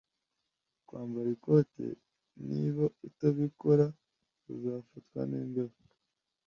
Kwambara 0.87 1.29
ikote. 1.35 1.85
Niba 2.49 2.85
utabikora, 3.07 3.85
uzafatwa 4.53 5.21
n'imbeho. 5.29 5.77